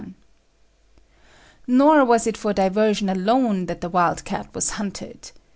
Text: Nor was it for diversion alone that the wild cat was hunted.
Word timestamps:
Nor 1.67 2.03
was 2.05 2.25
it 2.25 2.35
for 2.35 2.53
diversion 2.53 3.07
alone 3.07 3.67
that 3.67 3.81
the 3.81 3.89
wild 3.89 4.25
cat 4.25 4.47
was 4.55 4.71
hunted. 4.71 5.31